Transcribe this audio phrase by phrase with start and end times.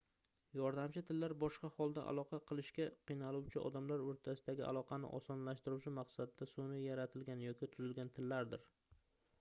[0.59, 7.73] yordamchi tillar boshqa holda aloqa qilishga qiynaluvchi odamlar oʻrtasidagi aloqani osonlashtirish maqsadida sunʼiy yaratilgan yoki
[7.77, 8.69] tuzilgan tillardir